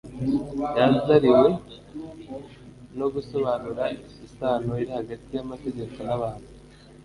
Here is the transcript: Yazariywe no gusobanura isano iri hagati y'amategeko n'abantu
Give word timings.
Yazariywe 0.77 1.49
no 2.99 3.07
gusobanura 3.13 3.83
isano 4.27 4.71
iri 4.81 4.91
hagati 4.99 5.27
y'amategeko 5.35 5.97
n'abantu 6.07 6.47